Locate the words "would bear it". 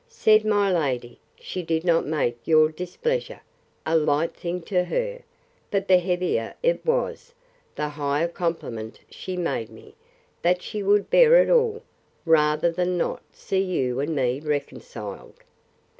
10.81-11.51